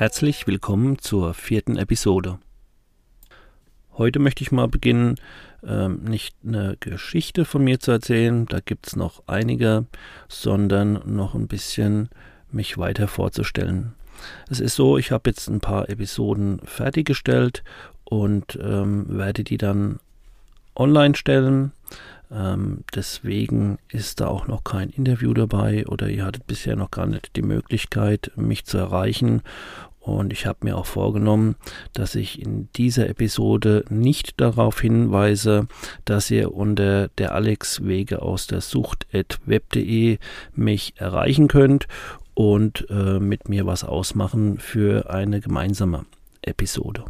Herzlich 0.00 0.46
willkommen 0.46 0.98
zur 0.98 1.34
vierten 1.34 1.76
Episode. 1.76 2.38
Heute 3.98 4.18
möchte 4.18 4.42
ich 4.42 4.50
mal 4.50 4.66
beginnen, 4.66 5.16
ähm, 5.62 6.04
nicht 6.04 6.34
eine 6.42 6.78
Geschichte 6.80 7.44
von 7.44 7.62
mir 7.62 7.80
zu 7.80 7.90
erzählen, 7.90 8.46
da 8.46 8.60
gibt 8.60 8.86
es 8.86 8.96
noch 8.96 9.22
einige, 9.26 9.84
sondern 10.26 11.02
noch 11.04 11.34
ein 11.34 11.48
bisschen 11.48 12.08
mich 12.50 12.78
weiter 12.78 13.08
vorzustellen. 13.08 13.92
Es 14.48 14.58
ist 14.58 14.74
so, 14.74 14.96
ich 14.96 15.10
habe 15.10 15.28
jetzt 15.28 15.48
ein 15.48 15.60
paar 15.60 15.90
Episoden 15.90 16.62
fertiggestellt 16.64 17.62
und 18.04 18.58
ähm, 18.58 19.04
werde 19.06 19.44
die 19.44 19.58
dann 19.58 20.00
online 20.74 21.14
stellen. 21.14 21.72
Ähm, 22.32 22.84
deswegen 22.94 23.78
ist 23.88 24.20
da 24.20 24.28
auch 24.28 24.46
noch 24.46 24.62
kein 24.62 24.90
Interview 24.90 25.34
dabei 25.34 25.86
oder 25.86 26.08
ihr 26.08 26.24
hattet 26.24 26.46
bisher 26.46 26.76
noch 26.76 26.90
gar 26.90 27.06
nicht 27.06 27.34
die 27.34 27.42
Möglichkeit, 27.42 28.30
mich 28.36 28.64
zu 28.64 28.78
erreichen. 28.78 29.42
Und 30.00 30.32
ich 30.32 30.46
habe 30.46 30.60
mir 30.62 30.78
auch 30.78 30.86
vorgenommen, 30.86 31.56
dass 31.92 32.14
ich 32.14 32.40
in 32.40 32.70
dieser 32.72 33.08
Episode 33.10 33.84
nicht 33.90 34.40
darauf 34.40 34.80
hinweise, 34.80 35.68
dass 36.06 36.30
ihr 36.30 36.54
unter 36.54 37.08
der 37.08 37.34
Alex 37.34 37.84
Wege 37.84 38.22
aus 38.22 38.46
der 38.46 38.62
Sucht.web.de 38.62 40.18
mich 40.54 40.94
erreichen 40.96 41.48
könnt 41.48 41.86
und 42.32 42.86
äh, 42.88 43.20
mit 43.20 43.50
mir 43.50 43.66
was 43.66 43.84
ausmachen 43.84 44.58
für 44.58 45.10
eine 45.10 45.40
gemeinsame 45.40 46.06
Episode. 46.40 47.04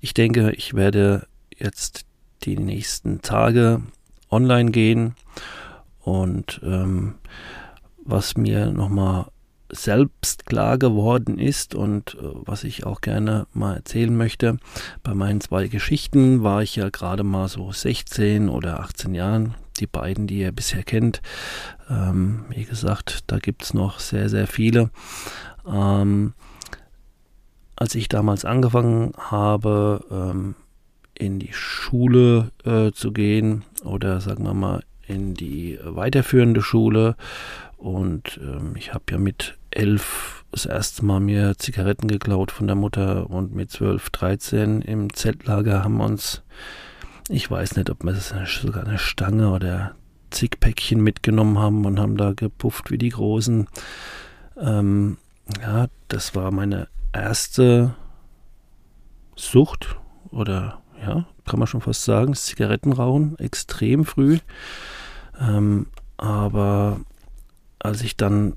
Ich 0.00 0.12
denke, 0.12 0.50
ich 0.50 0.74
werde 0.74 1.28
jetzt 1.56 2.04
die 2.42 2.58
nächsten 2.58 3.22
Tage 3.22 3.80
online 4.28 4.72
gehen 4.72 5.14
und 6.00 6.60
ähm, 6.64 7.14
was 8.04 8.36
mir 8.36 8.72
nochmal 8.72 9.26
selbst 9.74 10.46
klar 10.46 10.78
geworden 10.78 11.38
ist 11.38 11.74
und 11.74 12.14
äh, 12.14 12.18
was 12.22 12.64
ich 12.64 12.86
auch 12.86 13.00
gerne 13.00 13.46
mal 13.52 13.76
erzählen 13.76 14.16
möchte. 14.16 14.58
Bei 15.02 15.14
meinen 15.14 15.40
zwei 15.40 15.68
Geschichten 15.68 16.42
war 16.42 16.62
ich 16.62 16.76
ja 16.76 16.88
gerade 16.88 17.24
mal 17.24 17.48
so 17.48 17.72
16 17.72 18.48
oder 18.48 18.80
18 18.80 19.14
Jahren. 19.14 19.54
Die 19.80 19.86
beiden, 19.86 20.26
die 20.26 20.38
ihr 20.38 20.52
bisher 20.52 20.84
kennt. 20.84 21.20
Ähm, 21.90 22.44
wie 22.48 22.64
gesagt, 22.64 23.24
da 23.26 23.38
gibt 23.38 23.64
es 23.64 23.74
noch 23.74 23.98
sehr, 23.98 24.28
sehr 24.28 24.46
viele. 24.46 24.90
Ähm, 25.66 26.34
als 27.76 27.94
ich 27.96 28.08
damals 28.08 28.44
angefangen 28.44 29.12
habe, 29.18 30.04
ähm, 30.10 30.54
in 31.18 31.38
die 31.38 31.52
Schule 31.52 32.50
äh, 32.64 32.92
zu 32.92 33.12
gehen 33.12 33.64
oder 33.84 34.20
sagen 34.20 34.44
wir 34.44 34.54
mal 34.54 34.82
in 35.06 35.34
die 35.34 35.78
weiterführende 35.82 36.62
Schule 36.62 37.16
und 37.84 38.40
ähm, 38.42 38.76
ich 38.76 38.94
habe 38.94 39.04
ja 39.10 39.18
mit 39.18 39.58
elf 39.70 40.46
das 40.50 40.64
erste 40.64 41.04
Mal 41.04 41.20
mir 41.20 41.58
Zigaretten 41.58 42.08
geklaut 42.08 42.50
von 42.50 42.66
der 42.66 42.76
Mutter 42.76 43.28
und 43.28 43.54
mit 43.54 43.70
zwölf, 43.70 44.08
dreizehn 44.08 44.80
im 44.80 45.12
Zeltlager 45.12 45.84
haben 45.84 45.98
wir 45.98 46.06
uns, 46.06 46.42
ich 47.28 47.50
weiß 47.50 47.76
nicht, 47.76 47.90
ob 47.90 48.02
wir 48.02 48.14
sogar 48.14 48.86
eine 48.86 48.96
Stange 48.96 49.50
oder 49.50 49.94
zig 50.30 50.60
Päckchen 50.60 51.02
mitgenommen 51.02 51.58
haben 51.58 51.84
und 51.84 52.00
haben 52.00 52.16
da 52.16 52.32
gepufft 52.32 52.90
wie 52.90 52.96
die 52.96 53.10
Großen. 53.10 53.68
Ähm, 54.58 55.18
ja, 55.60 55.88
das 56.08 56.34
war 56.34 56.52
meine 56.52 56.88
erste 57.12 57.94
Sucht 59.36 59.96
oder 60.30 60.80
ja, 61.02 61.26
kann 61.44 61.58
man 61.58 61.68
schon 61.68 61.82
fast 61.82 62.04
sagen, 62.04 62.32
Zigarettenrauchen, 62.32 63.38
extrem 63.38 64.06
früh. 64.06 64.38
Ähm, 65.38 65.88
aber 66.16 67.00
als 67.84 68.02
ich 68.02 68.16
dann 68.16 68.54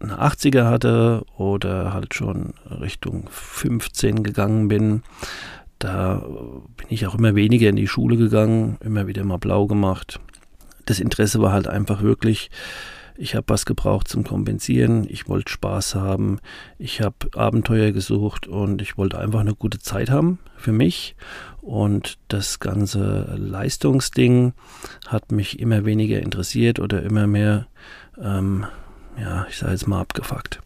eine 0.00 0.20
80er 0.20 0.64
hatte 0.64 1.24
oder 1.36 1.92
halt 1.92 2.14
schon 2.14 2.54
Richtung 2.68 3.28
15 3.30 4.22
gegangen 4.22 4.68
bin, 4.68 5.02
da 5.78 6.24
bin 6.76 6.86
ich 6.88 7.06
auch 7.06 7.14
immer 7.14 7.34
weniger 7.34 7.68
in 7.68 7.76
die 7.76 7.86
Schule 7.86 8.16
gegangen, 8.16 8.78
immer 8.80 9.06
wieder 9.06 9.22
mal 9.24 9.38
blau 9.38 9.66
gemacht. 9.66 10.18
Das 10.86 10.98
Interesse 10.98 11.40
war 11.42 11.52
halt 11.52 11.68
einfach 11.68 12.02
wirklich, 12.02 12.50
ich 13.16 13.34
habe 13.34 13.48
was 13.48 13.66
gebraucht 13.66 14.08
zum 14.08 14.24
Kompensieren, 14.24 15.06
ich 15.08 15.28
wollte 15.28 15.52
Spaß 15.52 15.94
haben, 15.94 16.38
ich 16.78 17.02
habe 17.02 17.28
Abenteuer 17.34 17.92
gesucht 17.92 18.46
und 18.46 18.80
ich 18.80 18.96
wollte 18.96 19.18
einfach 19.18 19.40
eine 19.40 19.54
gute 19.54 19.78
Zeit 19.78 20.08
haben 20.08 20.38
für 20.56 20.72
mich. 20.72 21.16
Und 21.60 22.18
das 22.28 22.60
ganze 22.60 23.34
Leistungsding 23.36 24.54
hat 25.06 25.32
mich 25.32 25.58
immer 25.60 25.84
weniger 25.84 26.20
interessiert 26.20 26.78
oder 26.78 27.02
immer 27.02 27.26
mehr 27.26 27.66
ähm, 28.22 28.66
ja, 29.18 29.46
ich 29.48 29.58
sage 29.58 29.72
jetzt 29.72 29.86
mal 29.86 30.00
abgefuckt. 30.00 30.60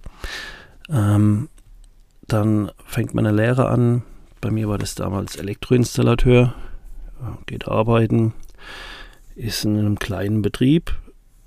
Ähm, 0.89 1.49
dann 2.27 2.71
fängt 2.85 3.15
meine 3.15 3.33
Lehre 3.33 3.69
an. 3.69 4.03
Bei 4.41 4.51
mir 4.51 4.69
war 4.69 4.79
das 4.79 4.95
damals 4.95 5.37
Elektroinstallateur. 5.37 6.55
Geht 7.47 7.69
arbeiten, 7.69 8.35
ist 9.35 9.65
in 9.65 9.79
einem 9.79 9.99
kleinen 9.99 10.43
Betrieb 10.43 10.95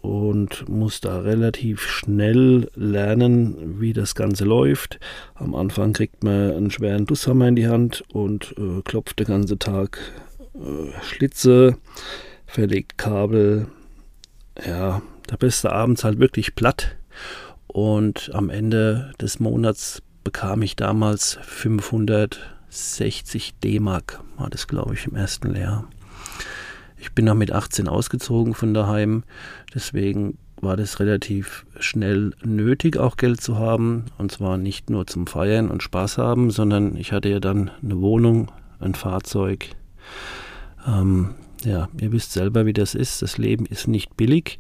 und 0.01 0.67
muss 0.69 1.01
da 1.01 1.19
relativ 1.19 1.81
schnell 1.81 2.69
lernen, 2.75 3.79
wie 3.79 3.94
das 3.94 4.16
Ganze 4.16 4.46
läuft. 4.46 5.00
Am 5.35 5.53
Anfang 5.53 5.94
kriegt 5.94 6.23
man 6.23 6.51
einen 6.51 6.72
schweren 6.72 7.06
Dusshammer 7.06 7.47
in 7.47 7.56
die 7.56 7.67
Hand 7.67 8.03
und 8.13 8.56
äh, 8.57 8.81
klopft 8.84 9.19
den 9.19 9.28
ganzen 9.28 9.59
Tag 9.59 10.00
äh, 10.56 10.91
Schlitze, 11.03 11.78
verlegt 12.46 12.97
Kabel. 12.97 13.67
Ja, 14.66 15.01
da 15.27 15.35
bist 15.35 15.63
du 15.63 15.71
abends 15.71 16.03
halt 16.03 16.19
wirklich 16.19 16.55
platt. 16.55 16.95
Und 17.67 18.31
am 18.33 18.49
Ende 18.49 19.13
des 19.21 19.39
Monats 19.39 20.01
bekam 20.23 20.61
ich 20.61 20.75
damals 20.75 21.38
560 21.43 23.55
D-Mark, 23.63 24.21
war 24.37 24.49
das 24.49 24.67
glaube 24.67 24.95
ich 24.95 25.05
im 25.05 25.16
ersten 25.16 25.53
Lehrjahr. 25.53 25.87
Ich 26.97 27.13
bin 27.13 27.25
noch 27.25 27.35
mit 27.35 27.51
18 27.51 27.87
ausgezogen 27.87 28.55
von 28.55 28.73
daheim, 28.73 29.23
deswegen 29.75 30.39
war 30.61 30.75
das 30.75 30.99
relativ 30.99 31.66
schnell 31.79 32.31
nötig, 32.43 32.97
auch 32.97 33.17
Geld 33.17 33.41
zu 33.41 33.57
haben. 33.57 34.05
Und 34.17 34.31
zwar 34.31 34.57
nicht 34.57 34.89
nur 34.89 35.05
zum 35.05 35.27
Feiern 35.27 35.69
und 35.69 35.83
Spaß 35.83 36.17
haben, 36.17 36.49
sondern 36.49 36.95
ich 36.95 37.11
hatte 37.11 37.29
ja 37.29 37.39
dann 37.39 37.71
eine 37.83 38.01
Wohnung, 38.01 38.51
ein 38.79 38.95
Fahrzeug. 38.95 39.69
Ähm, 40.87 41.35
ja, 41.63 41.89
ihr 41.99 42.11
wisst 42.11 42.33
selber, 42.33 42.66
wie 42.66 42.73
das 42.73 42.95
ist. 42.95 43.21
Das 43.21 43.37
Leben 43.37 43.66
ist 43.66 43.87
nicht 43.87 44.17
billig 44.17 44.59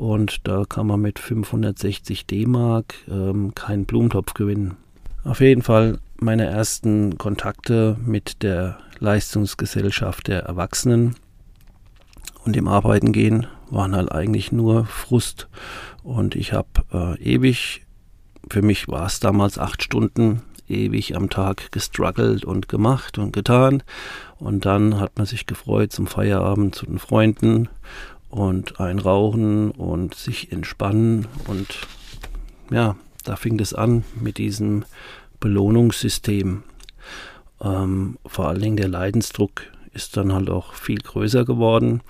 und 0.00 0.48
da 0.48 0.64
kann 0.66 0.86
man 0.86 1.02
mit 1.02 1.18
560 1.18 2.24
D-Mark 2.24 2.94
ähm, 3.06 3.54
keinen 3.54 3.84
Blumentopf 3.84 4.32
gewinnen. 4.32 4.78
Auf 5.24 5.40
jeden 5.40 5.60
Fall 5.60 5.98
meine 6.18 6.46
ersten 6.46 7.18
Kontakte 7.18 7.98
mit 8.02 8.42
der 8.42 8.78
Leistungsgesellschaft 8.98 10.28
der 10.28 10.44
Erwachsenen 10.44 11.16
und 12.46 12.56
dem 12.56 12.66
Arbeiten 12.66 13.12
gehen 13.12 13.46
waren 13.68 13.94
halt 13.94 14.10
eigentlich 14.10 14.52
nur 14.52 14.86
Frust. 14.86 15.48
Und 16.02 16.34
ich 16.34 16.54
habe 16.54 16.68
äh, 16.90 17.22
ewig, 17.22 17.82
für 18.48 18.62
mich 18.62 18.88
war 18.88 19.04
es 19.04 19.20
damals 19.20 19.58
acht 19.58 19.82
Stunden, 19.82 20.40
ewig 20.66 21.14
am 21.14 21.28
Tag 21.28 21.72
gestruggelt 21.72 22.46
und 22.46 22.70
gemacht 22.70 23.18
und 23.18 23.34
getan. 23.34 23.82
Und 24.38 24.64
dann 24.64 24.98
hat 24.98 25.18
man 25.18 25.26
sich 25.26 25.44
gefreut 25.44 25.92
zum 25.92 26.06
Feierabend 26.06 26.74
zu 26.74 26.86
den 26.86 26.98
Freunden 26.98 27.68
und 28.30 28.80
ein 28.80 28.98
Rauchen 28.98 29.70
und 29.72 30.14
sich 30.14 30.52
entspannen. 30.52 31.26
Und 31.46 31.66
ja, 32.70 32.96
da 33.24 33.36
fing 33.36 33.58
es 33.60 33.74
an 33.74 34.04
mit 34.20 34.38
diesem 34.38 34.84
Belohnungssystem. 35.40 36.62
Ähm, 37.60 38.18
vor 38.24 38.48
allen 38.48 38.62
Dingen 38.62 38.76
der 38.76 38.88
Leidensdruck 38.88 39.62
ist 39.92 40.16
dann 40.16 40.32
halt 40.32 40.48
auch 40.48 40.74
viel 40.74 40.98
größer 40.98 41.44
geworden. 41.44 42.02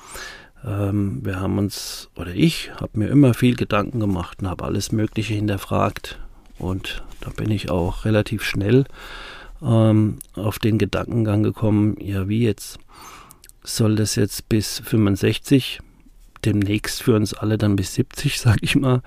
Ähm, 0.64 1.24
wir 1.24 1.40
haben 1.40 1.58
uns, 1.58 2.10
oder 2.16 2.34
ich, 2.34 2.70
habe 2.74 2.98
mir 2.98 3.08
immer 3.08 3.34
viel 3.34 3.56
Gedanken 3.56 4.00
gemacht 4.00 4.38
und 4.40 4.48
habe 4.48 4.64
alles 4.64 4.92
Mögliche 4.92 5.34
hinterfragt. 5.34 6.18
Und 6.58 7.02
da 7.20 7.30
bin 7.30 7.50
ich 7.50 7.70
auch 7.70 8.04
relativ 8.04 8.44
schnell 8.44 8.84
ähm, 9.62 10.18
auf 10.34 10.58
den 10.58 10.78
Gedankengang 10.78 11.42
gekommen, 11.42 11.96
ja 12.00 12.28
wie 12.28 12.44
jetzt? 12.44 12.78
Soll 13.62 13.96
das 13.96 14.14
jetzt 14.14 14.48
bis 14.48 14.80
65 14.80 15.80
demnächst 16.44 17.02
für 17.02 17.14
uns 17.14 17.34
alle 17.34 17.58
dann 17.58 17.76
bis 17.76 17.94
70, 17.94 18.40
sag 18.40 18.58
ich 18.62 18.76
mal, 18.76 19.02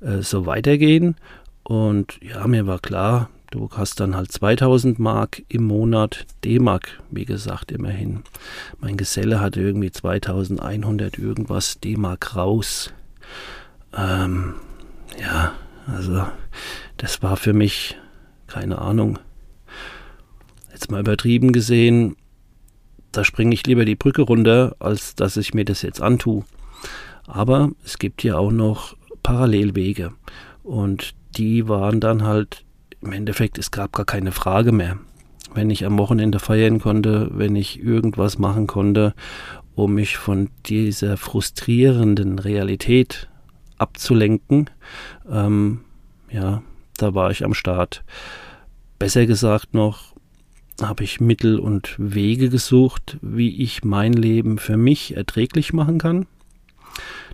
äh, 0.00 0.22
so 0.22 0.46
weitergehen? 0.46 1.16
Und 1.62 2.18
ja, 2.22 2.46
mir 2.46 2.66
war 2.66 2.78
klar, 2.78 3.28
du 3.50 3.68
hast 3.72 4.00
dann 4.00 4.16
halt 4.16 4.32
2000 4.32 4.98
Mark 4.98 5.42
im 5.48 5.64
Monat, 5.64 6.26
D-Mark, 6.44 7.02
wie 7.10 7.24
gesagt, 7.24 7.72
immerhin. 7.72 8.22
Mein 8.80 8.96
Geselle 8.96 9.40
hatte 9.40 9.60
irgendwie 9.60 9.90
2100 9.90 11.18
irgendwas 11.18 11.78
D-Mark 11.80 12.36
raus. 12.36 12.92
Ähm, 13.96 14.54
ja, 15.20 15.52
also 15.86 16.26
das 16.96 17.22
war 17.22 17.36
für 17.36 17.52
mich, 17.52 17.96
keine 18.46 18.78
Ahnung, 18.78 19.18
jetzt 20.72 20.90
mal 20.90 21.00
übertrieben 21.00 21.52
gesehen, 21.52 22.16
da 23.12 23.24
springe 23.24 23.54
ich 23.54 23.66
lieber 23.66 23.84
die 23.84 23.94
Brücke 23.96 24.22
runter, 24.22 24.76
als 24.78 25.14
dass 25.14 25.36
ich 25.36 25.54
mir 25.54 25.64
das 25.64 25.82
jetzt 25.82 26.02
antue. 26.02 26.44
Aber 27.26 27.70
es 27.84 27.98
gibt 27.98 28.22
ja 28.24 28.36
auch 28.36 28.52
noch 28.52 28.96
Parallelwege. 29.22 30.12
Und 30.62 31.14
die 31.36 31.68
waren 31.68 32.00
dann 32.00 32.22
halt, 32.22 32.64
im 33.00 33.12
Endeffekt, 33.12 33.58
es 33.58 33.70
gab 33.70 33.92
gar 33.92 34.06
keine 34.06 34.32
Frage 34.32 34.72
mehr. 34.72 34.98
Wenn 35.54 35.70
ich 35.70 35.84
am 35.84 35.98
Wochenende 35.98 36.38
feiern 36.38 36.78
konnte, 36.78 37.30
wenn 37.32 37.56
ich 37.56 37.82
irgendwas 37.82 38.38
machen 38.38 38.66
konnte, 38.66 39.14
um 39.74 39.94
mich 39.94 40.16
von 40.16 40.50
dieser 40.66 41.16
frustrierenden 41.16 42.38
Realität 42.38 43.28
abzulenken, 43.78 44.68
ähm, 45.30 45.80
ja, 46.30 46.62
da 46.96 47.14
war 47.14 47.30
ich 47.30 47.44
am 47.44 47.54
Start. 47.54 48.04
Besser 48.98 49.26
gesagt 49.26 49.74
noch, 49.74 50.14
habe 50.82 51.04
ich 51.04 51.20
Mittel 51.20 51.58
und 51.58 51.94
Wege 51.98 52.50
gesucht, 52.50 53.18
wie 53.20 53.62
ich 53.62 53.84
mein 53.84 54.12
Leben 54.12 54.58
für 54.58 54.76
mich 54.76 55.16
erträglich 55.16 55.72
machen 55.72 55.98
kann. 55.98 56.26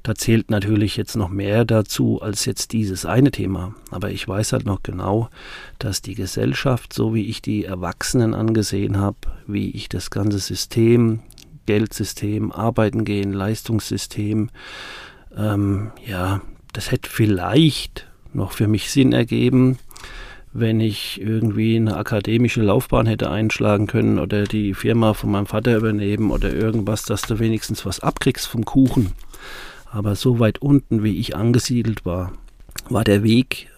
Da 0.02 0.14
zählt 0.14 0.50
natürlich 0.50 0.96
jetzt 0.96 1.16
noch 1.16 1.28
mehr 1.28 1.64
dazu 1.64 2.20
als 2.20 2.44
jetzt 2.44 2.72
dieses 2.72 3.06
eine 3.06 3.30
Thema. 3.30 3.74
Aber 3.90 4.10
ich 4.10 4.26
weiß 4.26 4.52
halt 4.52 4.66
noch 4.66 4.82
genau, 4.82 5.28
dass 5.78 6.02
die 6.02 6.14
Gesellschaft, 6.14 6.92
so 6.92 7.14
wie 7.14 7.26
ich 7.26 7.42
die 7.42 7.64
Erwachsenen 7.64 8.34
angesehen 8.34 8.98
habe, 8.98 9.18
wie 9.46 9.70
ich 9.70 9.88
das 9.88 10.10
ganze 10.10 10.38
System, 10.38 11.20
Geldsystem, 11.66 12.52
Arbeiten 12.52 13.04
gehen, 13.04 13.32
Leistungssystem, 13.32 14.50
ähm, 15.36 15.90
ja, 16.06 16.42
das 16.72 16.90
hätte 16.90 17.08
vielleicht 17.08 18.06
noch 18.32 18.52
für 18.52 18.68
mich 18.68 18.90
Sinn 18.90 19.12
ergeben, 19.12 19.78
wenn 20.52 20.80
ich 20.80 21.20
irgendwie 21.20 21.76
eine 21.76 21.96
akademische 21.96 22.62
Laufbahn 22.62 23.06
hätte 23.06 23.30
einschlagen 23.30 23.86
können 23.86 24.18
oder 24.18 24.44
die 24.44 24.74
Firma 24.74 25.12
von 25.12 25.30
meinem 25.30 25.46
Vater 25.46 25.76
übernehmen 25.76 26.30
oder 26.30 26.52
irgendwas, 26.52 27.02
dass 27.02 27.22
du 27.22 27.40
wenigstens 27.40 27.84
was 27.84 28.00
abkriegst 28.00 28.46
vom 28.46 28.64
Kuchen. 28.64 29.12
Aber 29.94 30.16
so 30.16 30.40
weit 30.40 30.58
unten, 30.58 31.04
wie 31.04 31.20
ich 31.20 31.36
angesiedelt 31.36 32.04
war, 32.04 32.32
war 32.88 33.04
der 33.04 33.22
Weg 33.22 33.70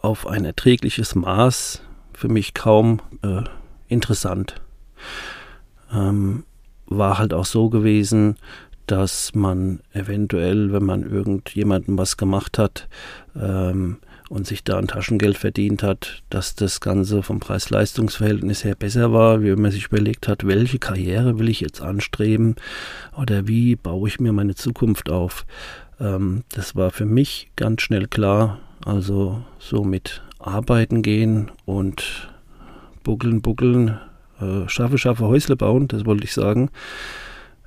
auf 0.00 0.26
ein 0.26 0.46
erträgliches 0.46 1.14
Maß 1.14 1.82
für 2.14 2.28
mich 2.28 2.54
kaum 2.54 3.00
äh, 3.20 3.42
interessant. 3.86 4.62
Ähm, 5.92 6.44
war 6.86 7.18
halt 7.18 7.34
auch 7.34 7.44
so 7.44 7.68
gewesen, 7.68 8.36
dass 8.86 9.34
man 9.34 9.80
eventuell, 9.92 10.72
wenn 10.72 10.84
man 10.84 11.02
irgendjemandem 11.02 11.98
was 11.98 12.16
gemacht 12.16 12.56
hat, 12.56 12.88
ähm, 13.36 13.98
und 14.32 14.46
sich 14.46 14.64
da 14.64 14.78
ein 14.78 14.88
Taschengeld 14.88 15.36
verdient 15.36 15.82
hat, 15.82 16.22
dass 16.30 16.54
das 16.54 16.80
Ganze 16.80 17.22
vom 17.22 17.38
Preis-Leistungs-Verhältnis 17.38 18.64
her 18.64 18.74
besser 18.74 19.12
war, 19.12 19.42
wie 19.42 19.54
man 19.54 19.70
sich 19.70 19.88
überlegt 19.88 20.26
hat, 20.26 20.46
welche 20.46 20.78
Karriere 20.78 21.38
will 21.38 21.50
ich 21.50 21.60
jetzt 21.60 21.82
anstreben 21.82 22.56
oder 23.14 23.46
wie 23.46 23.76
baue 23.76 24.08
ich 24.08 24.20
mir 24.20 24.32
meine 24.32 24.54
Zukunft 24.54 25.10
auf. 25.10 25.44
Ähm, 26.00 26.44
das 26.50 26.74
war 26.74 26.90
für 26.92 27.04
mich 27.04 27.50
ganz 27.56 27.82
schnell 27.82 28.06
klar. 28.06 28.58
Also 28.86 29.44
so 29.58 29.84
mit 29.84 30.22
Arbeiten 30.38 31.02
gehen 31.02 31.50
und 31.66 32.30
buckeln, 33.04 33.42
buckeln, 33.42 33.98
äh, 34.40 34.66
schaffe, 34.66 34.96
schaffe, 34.96 35.26
Häusle 35.26 35.56
bauen, 35.56 35.88
das 35.88 36.06
wollte 36.06 36.24
ich 36.24 36.32
sagen, 36.32 36.70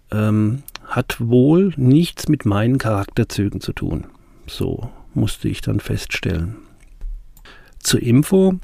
ähm, 0.10 0.64
hat 0.88 1.18
wohl 1.20 1.74
nichts 1.78 2.28
mit 2.28 2.44
meinen 2.44 2.80
Charakterzügen 2.80 3.62
zu 3.62 3.72
tun. 3.72 4.08
So 4.48 4.90
musste 5.16 5.48
ich 5.48 5.62
dann 5.62 5.80
feststellen. 5.80 6.58
Zur 7.80 8.02
Info, 8.02 8.60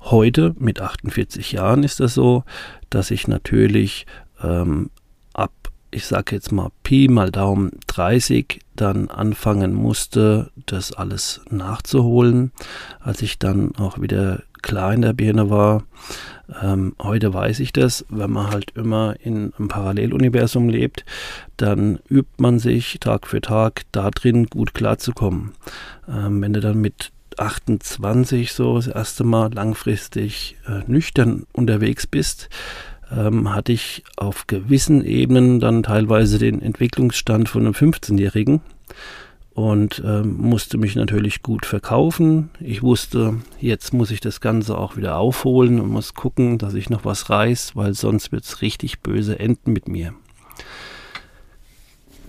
heute 0.00 0.54
mit 0.58 0.80
48 0.80 1.52
Jahren 1.52 1.82
ist 1.82 2.00
das 2.00 2.14
so, 2.14 2.44
dass 2.88 3.10
ich 3.10 3.28
natürlich 3.28 4.06
ähm, 4.42 4.90
ab, 5.32 5.52
ich 5.90 6.06
sage 6.06 6.34
jetzt 6.36 6.52
mal 6.52 6.70
Pi 6.82 7.08
mal 7.08 7.30
Daumen 7.30 7.72
30 7.86 8.60
dann 8.76 9.08
anfangen 9.08 9.74
musste, 9.74 10.50
das 10.66 10.92
alles 10.92 11.40
nachzuholen, 11.50 12.52
als 13.00 13.22
ich 13.22 13.38
dann 13.38 13.74
auch 13.76 14.00
wieder 14.00 14.42
klar 14.62 14.94
in 14.94 15.02
der 15.02 15.12
Birne 15.12 15.50
war. 15.50 15.84
Ähm, 16.62 16.94
heute 17.00 17.32
weiß 17.32 17.60
ich 17.60 17.72
das, 17.72 18.04
wenn 18.08 18.30
man 18.30 18.50
halt 18.50 18.72
immer 18.76 19.14
in 19.22 19.52
einem 19.54 19.68
Paralleluniversum 19.68 20.68
lebt, 20.68 21.04
dann 21.56 22.00
übt 22.08 22.30
man 22.38 22.58
sich 22.58 22.98
Tag 23.00 23.26
für 23.26 23.40
Tag 23.40 23.82
da 23.92 24.10
drin 24.10 24.46
gut 24.46 24.74
klarzukommen. 24.74 25.52
Ähm, 26.08 26.42
wenn 26.42 26.52
du 26.52 26.60
dann 26.60 26.80
mit 26.80 27.12
28 27.36 28.52
so 28.52 28.76
das 28.76 28.88
erste 28.88 29.24
Mal 29.24 29.52
langfristig 29.52 30.56
äh, 30.66 30.82
nüchtern 30.90 31.46
unterwegs 31.52 32.06
bist, 32.06 32.48
ähm, 33.16 33.54
hatte 33.54 33.72
ich 33.72 34.04
auf 34.16 34.46
gewissen 34.46 35.04
Ebenen 35.04 35.60
dann 35.60 35.82
teilweise 35.82 36.38
den 36.38 36.62
Entwicklungsstand 36.62 37.48
von 37.48 37.62
einem 37.62 37.74
15-Jährigen 37.74 38.60
und 39.60 40.02
ähm, 40.06 40.38
musste 40.38 40.78
mich 40.78 40.96
natürlich 40.96 41.42
gut 41.42 41.66
verkaufen. 41.66 42.48
Ich 42.60 42.82
wusste, 42.82 43.36
jetzt 43.60 43.92
muss 43.92 44.10
ich 44.10 44.20
das 44.20 44.40
Ganze 44.40 44.78
auch 44.78 44.96
wieder 44.96 45.18
aufholen 45.18 45.80
und 45.80 45.90
muss 45.90 46.14
gucken, 46.14 46.56
dass 46.56 46.72
ich 46.72 46.88
noch 46.88 47.04
was 47.04 47.28
reiß, 47.28 47.76
weil 47.76 47.92
sonst 47.92 48.32
wird 48.32 48.44
es 48.44 48.62
richtig 48.62 49.00
böse 49.00 49.38
enden 49.38 49.74
mit 49.74 49.86
mir. 49.86 50.14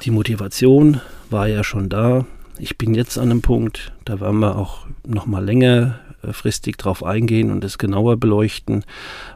Die 0.01 0.11
Motivation 0.11 0.99
war 1.29 1.47
ja 1.47 1.63
schon 1.63 1.87
da. 1.87 2.25
Ich 2.59 2.77
bin 2.77 2.93
jetzt 2.93 3.17
an 3.17 3.31
einem 3.31 3.41
Punkt, 3.41 3.93
da 4.03 4.19
werden 4.19 4.39
wir 4.39 4.57
auch 4.57 4.85
noch 5.07 5.25
mal 5.25 5.45
längerfristig 5.45 6.75
drauf 6.75 7.01
eingehen 7.01 7.49
und 7.49 7.63
es 7.63 7.77
genauer 7.77 8.17
beleuchten. 8.17 8.83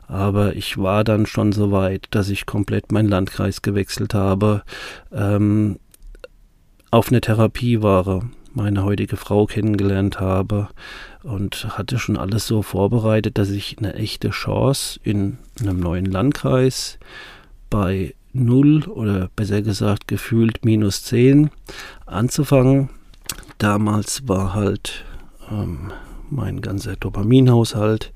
Aber 0.09 0.53
ich 0.57 0.77
war 0.77 1.05
dann 1.05 1.27
schon 1.27 1.53
so 1.53 1.71
weit, 1.71 2.07
dass 2.11 2.27
ich 2.27 2.45
komplett 2.45 2.91
meinen 2.91 3.07
Landkreis 3.07 3.61
gewechselt 3.61 4.13
habe. 4.13 4.63
Ähm, 5.13 5.77
auf 6.95 7.09
eine 7.09 7.19
Therapieware 7.19 8.21
meine 8.53 8.85
heutige 8.85 9.17
Frau 9.17 9.47
kennengelernt 9.47 10.21
habe 10.21 10.69
und 11.23 11.77
hatte 11.77 11.99
schon 11.99 12.15
alles 12.15 12.47
so 12.47 12.61
vorbereitet, 12.61 13.37
dass 13.37 13.49
ich 13.49 13.77
eine 13.77 13.95
echte 13.95 14.29
Chance 14.29 15.01
in 15.03 15.37
einem 15.59 15.81
neuen 15.81 16.05
Landkreis 16.05 16.97
bei 17.69 18.15
0 18.31 18.85
oder 18.85 19.29
besser 19.35 19.61
gesagt 19.61 20.07
gefühlt 20.07 20.63
minus 20.63 21.03
10 21.03 21.49
anzufangen. 22.05 22.89
Damals 23.57 24.29
war 24.29 24.53
halt 24.53 25.03
ähm, 25.51 25.91
mein 26.29 26.61
ganzer 26.61 26.95
Dopaminhaushalt, 26.95 28.13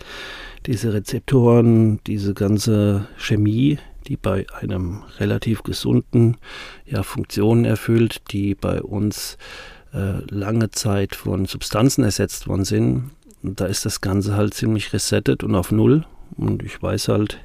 diese 0.67 0.93
Rezeptoren, 0.93 2.00
diese 2.07 2.33
ganze 2.33 3.09
Chemie 3.17 3.77
die 4.08 4.18
bei 4.18 4.46
einem 4.60 5.03
relativ 5.20 5.63
gesunden 5.63 6.38
ja, 6.86 7.03
Funktionen 7.03 7.65
erfüllt, 7.65 8.32
die 8.32 8.56
bei 8.56 8.82
uns 8.82 9.38
äh, 9.94 10.24
lange 10.29 10.72
Zeit 10.72 11.15
von 11.15 11.46
Substanzen 11.46 12.03
ersetzt 12.03 12.48
worden 12.48 12.65
sind. 12.65 13.12
Und 13.41 13.60
da 13.60 13.65
ist 13.65 13.86
das 13.86 14.01
Ganze 14.01 14.36
halt 14.36 14.53
ziemlich 14.53 14.94
resettet 14.94 15.44
und 15.44 15.56
auf 15.56 15.72
Null. 15.72 16.06
Und 16.38 16.63
ich 16.63 16.82
weiß 16.82 17.10
halt, 17.10 17.39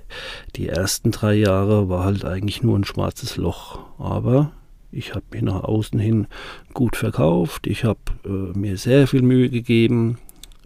die 0.56 0.68
ersten 0.68 1.11
drei 1.11 1.34
Jahre 1.34 1.88
war 1.88 2.04
halt 2.04 2.25
eigentlich 2.25 2.62
nur 2.62 2.78
ein 2.78 2.84
schwarzes 2.84 3.37
Loch. 3.37 3.80
Aber 3.99 4.52
ich 4.92 5.14
habe 5.14 5.25
mich 5.32 5.42
nach 5.42 5.64
außen 5.64 5.99
hin 5.99 6.26
gut 6.73 6.96
verkauft. 6.96 7.66
Ich 7.66 7.84
habe 7.84 7.99
äh, 8.25 8.56
mir 8.56 8.76
sehr 8.76 9.06
viel 9.06 9.23
Mühe 9.23 9.49
gegeben 9.49 10.18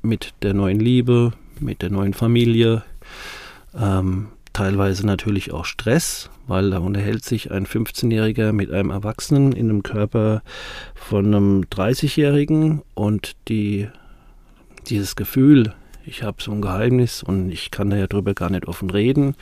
mit 0.02 0.34
der 0.42 0.54
neuen 0.54 0.80
Liebe, 0.80 1.32
mit 1.60 1.82
der 1.82 1.90
neuen 1.90 2.14
Familie. 2.14 2.82
Ähm, 3.78 4.28
teilweise 4.58 5.06
natürlich 5.06 5.52
auch 5.52 5.64
Stress, 5.64 6.30
weil 6.48 6.70
da 6.70 6.78
unterhält 6.78 7.24
sich 7.24 7.52
ein 7.52 7.64
15-Jähriger 7.64 8.50
mit 8.50 8.72
einem 8.72 8.90
Erwachsenen 8.90 9.52
in 9.52 9.70
einem 9.70 9.84
Körper 9.84 10.42
von 10.96 11.26
einem 11.26 11.60
30-Jährigen 11.70 12.82
und 12.94 13.36
die, 13.46 13.88
dieses 14.88 15.14
Gefühl, 15.14 15.74
ich 16.04 16.24
habe 16.24 16.42
so 16.42 16.50
ein 16.50 16.60
Geheimnis 16.60 17.22
und 17.22 17.52
ich 17.52 17.70
kann 17.70 17.90
da 17.90 17.96
ja 17.96 18.08
drüber 18.08 18.34
gar 18.34 18.50
nicht 18.50 18.66
offen 18.66 18.90
reden. 18.90 19.36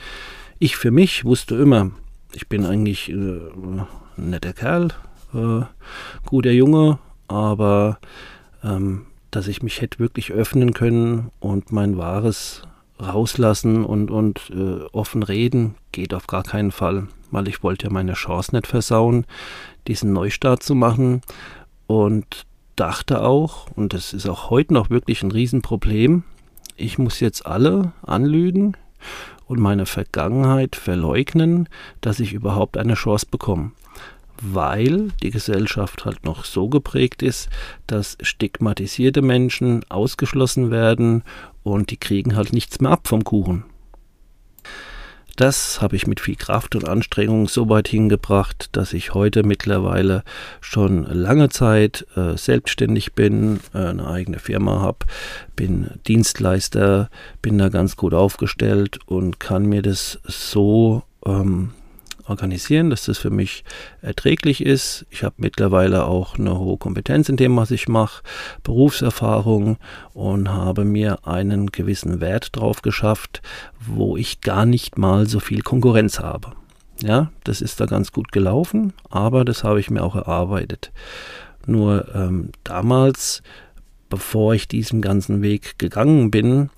Ich 0.59 0.75
für 0.75 0.91
mich 0.91 1.25
wusste 1.25 1.55
immer, 1.55 1.89
ich 2.33 2.47
bin 2.47 2.63
eigentlich 2.63 3.09
äh, 3.09 3.13
ein 3.15 3.87
netter 4.17 4.53
Kerl, 4.53 4.89
äh, 5.33 5.61
guter 6.27 6.51
Junge, 6.51 6.99
aber 7.27 7.97
ähm, 8.63 9.07
dass 9.31 9.47
ich 9.47 9.63
mich 9.63 9.81
hätte 9.81 9.97
wirklich 9.97 10.31
öffnen 10.31 10.75
können 10.75 11.31
und 11.39 11.71
mein 11.71 11.97
wahres 11.97 12.67
rauslassen 12.99 13.85
und, 13.85 14.11
und 14.11 14.51
äh, 14.51 14.83
offen 14.91 15.23
reden 15.23 15.75
geht 15.91 16.13
auf 16.13 16.27
gar 16.27 16.43
keinen 16.43 16.71
Fall, 16.71 17.07
weil 17.31 17.47
ich 17.47 17.63
wollte 17.63 17.87
ja 17.87 17.93
meine 17.93 18.13
Chance 18.13 18.55
nicht 18.55 18.67
versauen, 18.67 19.25
diesen 19.87 20.13
Neustart 20.13 20.63
zu 20.63 20.75
machen. 20.75 21.21
Und 21.87 22.45
dachte 22.77 23.23
auch, 23.23 23.67
und 23.75 23.93
das 23.93 24.13
ist 24.13 24.27
auch 24.27 24.49
heute 24.49 24.73
noch 24.73 24.89
wirklich 24.89 25.23
ein 25.23 25.31
Riesenproblem, 25.31 26.23
ich 26.77 26.97
muss 26.97 27.19
jetzt 27.19 27.45
alle 27.45 27.91
anlügen 28.03 28.77
und 29.47 29.59
meine 29.59 29.85
Vergangenheit 29.85 30.75
verleugnen, 30.75 31.67
dass 32.01 32.19
ich 32.19 32.33
überhaupt 32.33 32.77
eine 32.77 32.93
Chance 32.93 33.25
bekomme. 33.29 33.71
Weil 34.41 35.09
die 35.23 35.31
Gesellschaft 35.31 36.05
halt 36.05 36.23
noch 36.25 36.45
so 36.45 36.69
geprägt 36.69 37.23
ist, 37.23 37.49
dass 37.87 38.17
stigmatisierte 38.21 39.21
Menschen 39.21 39.83
ausgeschlossen 39.89 40.71
werden 40.71 41.23
und 41.63 41.91
die 41.91 41.97
kriegen 41.97 42.35
halt 42.35 42.53
nichts 42.53 42.79
mehr 42.79 42.91
ab 42.91 43.07
vom 43.07 43.23
Kuchen. 43.23 43.63
Das 45.37 45.81
habe 45.83 45.95
ich 45.95 46.07
mit 46.07 46.19
viel 46.19 46.35
Kraft 46.35 46.75
und 46.75 46.87
Anstrengung 46.87 47.47
so 47.47 47.69
weit 47.69 47.87
hingebracht, 47.87 48.69
dass 48.71 48.91
ich 48.91 49.13
heute 49.13 49.43
mittlerweile 49.43 50.23
schon 50.61 51.03
lange 51.03 51.49
Zeit 51.49 52.07
äh, 52.15 52.35
selbstständig 52.35 53.13
bin, 53.13 53.59
äh, 53.75 53.77
eine 53.77 54.07
eigene 54.07 54.39
Firma 54.39 54.81
habe, 54.81 55.05
bin 55.55 55.91
Dienstleister, 56.07 57.11
bin 57.43 57.59
da 57.59 57.69
ganz 57.69 57.95
gut 57.95 58.15
aufgestellt 58.15 58.97
und 59.05 59.39
kann 59.39 59.67
mir 59.67 59.83
das 59.83 60.19
so 60.23 61.03
ähm, 61.23 61.69
organisieren, 62.29 62.89
dass 62.89 63.05
das 63.05 63.17
für 63.17 63.29
mich 63.29 63.63
erträglich 64.01 64.65
ist. 64.65 65.05
Ich 65.09 65.23
habe 65.23 65.35
mittlerweile 65.37 66.05
auch 66.05 66.37
eine 66.37 66.57
hohe 66.57 66.77
Kompetenz 66.77 67.29
in 67.29 67.37
dem, 67.37 67.55
was 67.57 67.71
ich 67.71 67.87
mache, 67.87 68.23
Berufserfahrung 68.63 69.77
und 70.13 70.49
habe 70.49 70.85
mir 70.85 71.27
einen 71.27 71.67
gewissen 71.71 72.19
Wert 72.21 72.55
drauf 72.55 72.81
geschafft, 72.81 73.41
wo 73.79 74.17
ich 74.17 74.41
gar 74.41 74.65
nicht 74.65 74.97
mal 74.97 75.27
so 75.27 75.39
viel 75.39 75.61
Konkurrenz 75.61 76.19
habe. 76.19 76.53
Ja, 77.01 77.31
das 77.43 77.61
ist 77.61 77.79
da 77.79 77.85
ganz 77.85 78.11
gut 78.11 78.31
gelaufen, 78.31 78.93
aber 79.09 79.45
das 79.45 79.63
habe 79.63 79.79
ich 79.79 79.89
mir 79.89 80.03
auch 80.03 80.15
erarbeitet. 80.15 80.91
Nur 81.65 82.07
ähm, 82.15 82.49
damals, 82.63 83.43
bevor 84.09 84.55
ich 84.55 84.67
diesen 84.67 85.01
ganzen 85.01 85.41
Weg 85.41 85.77
gegangen 85.77 86.31
bin, 86.31 86.69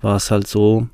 war 0.00 0.16
es 0.16 0.30
halt 0.30 0.48
so, 0.48 0.88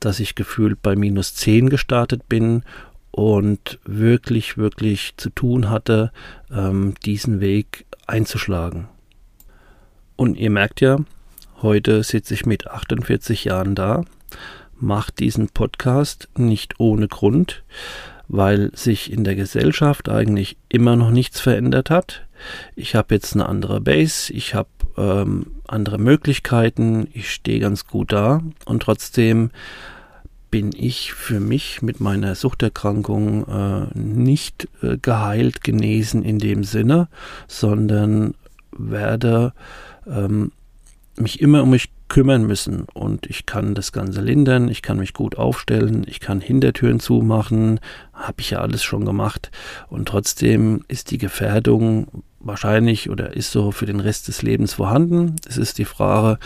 dass 0.00 0.20
ich 0.20 0.34
gefühlt 0.34 0.80
bei 0.80 0.96
minus 0.96 1.34
10 1.34 1.68
gestartet 1.68 2.28
bin 2.28 2.62
und 3.10 3.78
wirklich, 3.84 4.56
wirklich 4.56 5.14
zu 5.16 5.30
tun 5.30 5.70
hatte, 5.70 6.12
ähm, 6.50 6.94
diesen 7.04 7.40
Weg 7.40 7.86
einzuschlagen. 8.06 8.88
Und 10.16 10.36
ihr 10.36 10.50
merkt 10.50 10.80
ja, 10.80 10.98
heute 11.62 12.02
sitze 12.02 12.34
ich 12.34 12.46
mit 12.46 12.68
48 12.68 13.44
Jahren 13.44 13.74
da, 13.74 14.04
mache 14.78 15.12
diesen 15.12 15.48
Podcast 15.48 16.28
nicht 16.36 16.78
ohne 16.78 17.08
Grund, 17.08 17.62
weil 18.28 18.70
sich 18.74 19.12
in 19.12 19.24
der 19.24 19.34
Gesellschaft 19.34 20.08
eigentlich 20.08 20.56
immer 20.68 20.96
noch 20.96 21.10
nichts 21.10 21.40
verändert 21.40 21.90
hat. 21.90 22.26
Ich 22.76 22.94
habe 22.94 23.14
jetzt 23.14 23.34
eine 23.34 23.46
andere 23.46 23.80
Base, 23.80 24.32
ich 24.32 24.54
habe 24.54 24.68
ähm, 24.96 25.46
andere 25.66 25.98
Möglichkeiten, 25.98 27.08
ich 27.12 27.30
stehe 27.30 27.60
ganz 27.60 27.86
gut 27.86 28.12
da 28.12 28.42
und 28.64 28.82
trotzdem 28.82 29.50
bin 30.50 30.72
ich 30.76 31.12
für 31.12 31.40
mich 31.40 31.82
mit 31.82 32.00
meiner 32.00 32.34
Suchterkrankung 32.34 33.46
äh, 33.46 33.98
nicht 33.98 34.68
äh, 34.82 34.96
geheilt, 34.98 35.62
genesen 35.62 36.22
in 36.24 36.38
dem 36.38 36.64
Sinne, 36.64 37.08
sondern 37.46 38.34
werde 38.76 39.52
ähm, 40.06 40.52
mich 41.16 41.40
immer 41.40 41.62
um 41.62 41.70
mich 41.70 41.90
kümmern 42.08 42.44
müssen 42.46 42.86
und 42.92 43.26
ich 43.26 43.46
kann 43.46 43.74
das 43.74 43.92
Ganze 43.92 44.20
lindern, 44.20 44.68
ich 44.68 44.82
kann 44.82 44.98
mich 44.98 45.14
gut 45.14 45.38
aufstellen, 45.38 46.04
ich 46.08 46.18
kann 46.18 46.40
Hintertüren 46.40 46.98
zumachen, 46.98 47.78
habe 48.12 48.40
ich 48.40 48.50
ja 48.50 48.58
alles 48.58 48.82
schon 48.82 49.04
gemacht 49.04 49.52
und 49.88 50.08
trotzdem 50.08 50.84
ist 50.88 51.12
die 51.12 51.18
Gefährdung 51.18 52.24
wahrscheinlich 52.40 53.10
oder 53.10 53.36
ist 53.36 53.52
so 53.52 53.70
für 53.70 53.86
den 53.86 54.00
Rest 54.00 54.26
des 54.26 54.42
Lebens 54.42 54.74
vorhanden. 54.74 55.36
Es 55.46 55.56
ist 55.56 55.78
die 55.78 55.84
Frage, 55.84 56.38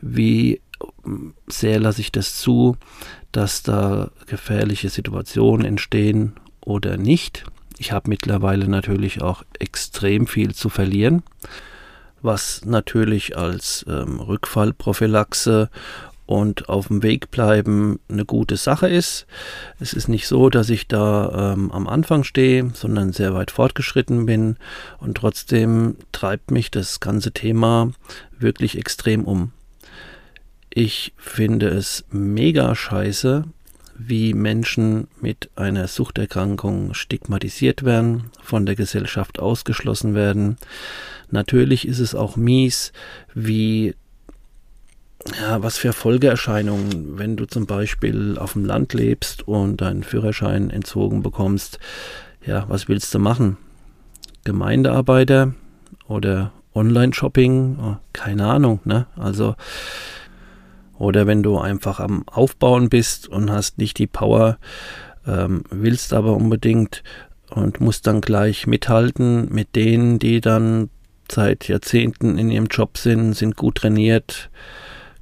wie 0.00 0.60
sehr 1.46 1.78
lasse 1.78 2.00
ich 2.00 2.10
das 2.10 2.38
zu, 2.38 2.76
dass 3.32 3.62
da 3.62 4.10
gefährliche 4.26 4.88
Situationen 4.88 5.66
entstehen 5.66 6.34
oder 6.60 6.96
nicht. 6.96 7.44
Ich 7.78 7.92
habe 7.92 8.08
mittlerweile 8.08 8.68
natürlich 8.68 9.22
auch 9.22 9.42
extrem 9.58 10.26
viel 10.26 10.54
zu 10.54 10.68
verlieren, 10.68 11.22
was 12.20 12.64
natürlich 12.64 13.36
als 13.36 13.84
ähm, 13.88 14.20
Rückfallprophylaxe 14.20 15.70
und 16.26 16.68
auf 16.68 16.86
dem 16.86 17.02
Weg 17.02 17.30
bleiben 17.30 17.98
eine 18.08 18.24
gute 18.24 18.56
Sache 18.56 18.88
ist. 18.88 19.26
Es 19.80 19.92
ist 19.92 20.08
nicht 20.08 20.26
so, 20.26 20.48
dass 20.48 20.70
ich 20.70 20.86
da 20.88 21.52
ähm, 21.52 21.72
am 21.72 21.88
Anfang 21.88 22.24
stehe, 22.24 22.70
sondern 22.74 23.12
sehr 23.12 23.34
weit 23.34 23.50
fortgeschritten 23.50 24.26
bin 24.26 24.56
und 24.98 25.16
trotzdem 25.16 25.96
treibt 26.12 26.50
mich 26.50 26.70
das 26.70 27.00
ganze 27.00 27.32
Thema 27.32 27.90
wirklich 28.38 28.78
extrem 28.78 29.24
um. 29.24 29.52
Ich 30.74 31.12
finde 31.18 31.68
es 31.68 32.06
mega 32.10 32.74
scheiße, 32.74 33.44
wie 33.94 34.32
Menschen 34.32 35.06
mit 35.20 35.50
einer 35.54 35.86
Suchterkrankung 35.86 36.94
stigmatisiert 36.94 37.84
werden, 37.84 38.30
von 38.42 38.64
der 38.64 38.74
Gesellschaft 38.74 39.38
ausgeschlossen 39.38 40.14
werden. 40.14 40.56
Natürlich 41.30 41.86
ist 41.86 41.98
es 41.98 42.14
auch 42.14 42.36
mies, 42.36 42.92
wie 43.34 43.94
ja, 45.40 45.62
was 45.62 45.76
für 45.76 45.92
Folgeerscheinungen, 45.92 47.18
wenn 47.18 47.36
du 47.36 47.44
zum 47.44 47.66
Beispiel 47.66 48.38
auf 48.38 48.54
dem 48.54 48.64
Land 48.64 48.94
lebst 48.94 49.46
und 49.46 49.80
deinen 49.80 50.02
Führerschein 50.02 50.70
entzogen 50.70 51.22
bekommst. 51.22 51.78
Ja, 52.44 52.64
was 52.68 52.88
willst 52.88 53.14
du 53.14 53.18
machen? 53.18 53.58
Gemeindearbeiter 54.44 55.54
oder 56.08 56.52
Online-Shopping? 56.74 57.78
Oh, 57.80 57.96
keine 58.12 58.46
Ahnung, 58.46 58.80
ne? 58.84 59.06
Also 59.14 59.54
oder 61.02 61.26
wenn 61.26 61.42
du 61.42 61.58
einfach 61.58 61.98
am 61.98 62.22
Aufbauen 62.28 62.88
bist 62.88 63.26
und 63.26 63.50
hast 63.50 63.76
nicht 63.78 63.98
die 63.98 64.06
Power, 64.06 64.58
ähm, 65.26 65.64
willst 65.68 66.12
aber 66.12 66.36
unbedingt 66.36 67.02
und 67.50 67.80
musst 67.80 68.06
dann 68.06 68.20
gleich 68.20 68.68
mithalten 68.68 69.52
mit 69.52 69.74
denen, 69.74 70.20
die 70.20 70.40
dann 70.40 70.90
seit 71.28 71.66
Jahrzehnten 71.66 72.38
in 72.38 72.52
ihrem 72.52 72.66
Job 72.66 72.98
sind, 72.98 73.32
sind 73.32 73.56
gut 73.56 73.78
trainiert. 73.78 74.48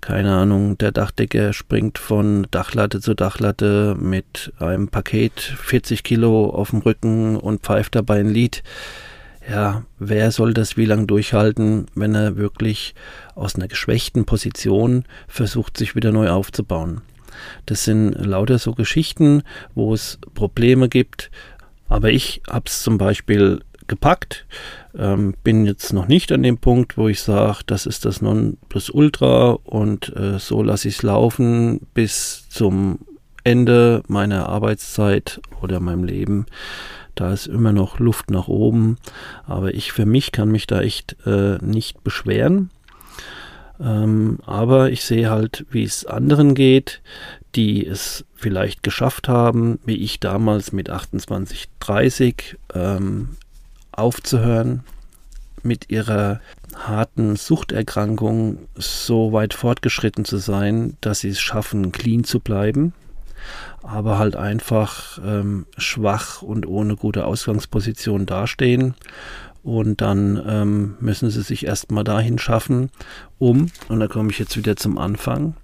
Keine 0.03 0.35
Ahnung, 0.35 0.77
der 0.77 0.93
Dachdecker 0.93 1.55
springt 1.55 1.97
von 1.97 2.47
Dachlatte 2.51 3.01
zu 3.01 3.15
Dachlatte 3.15 3.97
mit 3.99 4.53
einem 4.59 4.89
Paket 4.89 5.41
40 5.41 6.03
Kilo 6.03 6.51
auf 6.51 6.71
dem 6.71 6.81
Rücken 6.81 7.37
und 7.37 7.63
pfeift 7.63 7.95
dabei 7.95 8.21
ein 8.21 8.29
Lied 8.29 8.63
ja, 9.51 9.83
wer 9.99 10.31
soll 10.31 10.55
das 10.55 10.77
wie 10.77 10.85
lange 10.85 11.07
durchhalten, 11.07 11.87
wenn 11.95 12.15
er 12.15 12.37
wirklich 12.37 12.95
aus 13.35 13.57
einer 13.57 13.69
geschwächten 13.69 14.25
Position 14.25 15.05
versucht, 15.27 15.77
sich 15.77 15.97
wieder 15.97 16.13
neu 16.13 16.31
aufzubauen? 16.31 17.01
Das 17.67 17.85
sind 17.85 18.13
lauter 18.13 18.59
so 18.59 18.75
Geschichten, 18.75 19.43
wo 19.75 19.93
es 19.93 20.19
Probleme 20.35 20.89
gibt. 20.89 21.31
Aber 21.89 22.11
ich 22.11 22.43
habe 22.49 22.67
es 22.67 22.83
zum 22.83 22.99
Beispiel 22.99 23.61
gepackt, 23.89 24.47
ähm, 24.97 25.35
bin 25.43 25.67
jetzt 25.67 25.93
noch 25.93 26.07
nicht 26.07 26.31
an 26.31 26.45
dem 26.45 26.59
Punkt, 26.59 26.97
wo 26.97 27.09
ich 27.09 27.21
sage, 27.21 27.63
das 27.67 27.87
ist 27.87 28.05
das 28.05 28.23
Nonplusultra 28.23 29.59
und 29.65 30.15
äh, 30.17 30.39
so 30.39 30.63
lasse 30.63 30.87
ich 30.87 30.99
es 30.99 31.03
laufen 31.03 31.81
bis 31.93 32.49
zum 32.49 33.01
Ende 33.43 34.03
meiner 34.07 34.49
Arbeitszeit 34.49 35.41
oder 35.61 35.81
meinem 35.81 36.05
Leben. 36.05 36.47
Da 37.21 37.35
ist 37.35 37.49
immer 37.49 37.75
noch 37.75 37.99
Luft 37.99 38.31
nach 38.31 38.49
oben. 38.49 38.97
Aber 39.47 39.75
ich 39.75 39.93
für 39.93 40.07
mich 40.07 40.33
kann 40.33 40.51
mich 40.51 40.67
da 40.67 40.81
echt 40.81 41.19
äh, 41.27 41.59
nicht 41.61 42.03
beschweren. 42.03 42.71
Ähm, 43.79 44.39
aber 44.47 44.91
ich 44.91 45.05
sehe 45.05 45.29
halt, 45.29 45.67
wie 45.71 45.83
es 45.83 46.07
anderen 46.07 46.55
geht, 46.55 47.03
die 47.57 47.85
es 47.85 48.25
vielleicht 48.35 48.83
geschafft 48.83 49.29
haben, 49.29 49.81
wie 49.85 49.97
ich 49.97 50.19
damals 50.19 50.73
mit 50.73 50.89
28, 50.89 51.69
30 51.81 52.57
ähm, 52.73 53.37
aufzuhören, 53.93 54.81
mit 55.63 55.91
ihrer 55.91 56.41
harten 56.75 57.37
Suchterkrankung 57.37 58.61
so 58.77 59.35
weit 59.35 59.53
fortgeschritten 59.53 60.25
zu 60.25 60.39
sein, 60.39 60.97
dass 61.03 61.21
sie 61.21 61.29
es 61.29 61.41
schaffen, 61.41 61.93
clean 61.93 62.25
zu 62.25 62.41
bleiben 62.41 62.95
aber 63.83 64.19
halt 64.19 64.37
einfach 64.37 65.19
ähm, 65.25 65.67
schwach 65.77 66.43
und 66.43 66.67
ohne 66.67 66.97
gute 66.97 67.25
Ausgangsposition 67.25 68.27
dastehen. 68.27 68.95
Und 69.63 70.01
dann 70.01 70.43
ähm, 70.47 70.97
müssen 71.01 71.31
sie 71.31 71.43
sich 71.43 71.67
erstmal 71.67 72.05
dahin 72.05 72.39
schaffen, 72.39 72.91
um, 73.39 73.71
und 73.89 74.01
da 74.01 74.09
komme 74.09 74.31
ich 74.31 74.39
jetzt 74.39 74.57
wieder 74.57 74.77
zum 74.77 74.97
Anfang, 74.97 75.55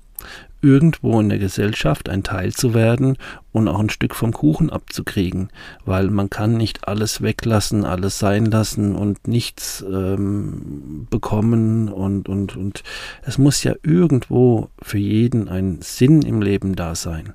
irgendwo 0.67 1.21
in 1.21 1.29
der 1.29 1.39
Gesellschaft 1.39 2.09
ein 2.09 2.25
Teil 2.25 2.53
zu 2.53 2.75
werden 2.75 3.17
und 3.53 3.69
auch 3.69 3.79
ein 3.79 3.89
Stück 3.89 4.17
vom 4.17 4.33
Kuchen 4.33 4.69
abzukriegen, 4.69 5.51
weil 5.85 6.11
man 6.11 6.29
kann 6.29 6.57
nicht 6.57 6.89
alles 6.89 7.23
weglassen, 7.23 7.85
alles 7.85 8.19
sein 8.19 8.47
lassen 8.47 8.97
und 8.97 9.29
nichts 9.29 9.85
ähm, 9.89 11.07
bekommen 11.09 11.89
und, 11.89 12.29
und, 12.29 12.57
und 12.57 12.83
es 13.23 13.39
muss 13.39 13.63
ja 13.63 13.75
irgendwo 13.85 14.69
für 14.83 14.99
jeden 14.99 15.49
ein 15.49 15.79
Sinn 15.83 16.23
im 16.23 16.43
Leben 16.43 16.75
da 16.75 16.97
sein. 16.97 17.35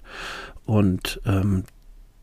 Und 0.65 1.21
ähm, 1.25 1.63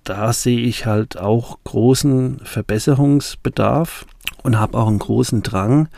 da 0.05 0.35
sehe 0.35 0.61
ich 0.61 0.85
halt 0.85 1.19
auch 1.19 1.59
großen 1.65 2.41
Verbesserungsbedarf 2.45 4.05
und 4.43 4.59
habe 4.59 4.77
auch 4.77 4.89
einen 4.89 4.99
großen 4.99 5.43
Drang 5.43 5.89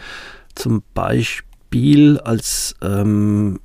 zum 0.54 0.84
Beispiel 0.94 2.20
als 2.20 2.76
ähm, 2.80 3.58